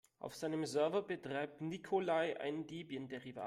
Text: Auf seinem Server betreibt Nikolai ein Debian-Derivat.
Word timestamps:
Auf 0.17 0.33
seinem 0.35 0.65
Server 0.65 1.03
betreibt 1.03 1.61
Nikolai 1.61 2.39
ein 2.39 2.65
Debian-Derivat. 2.65 3.39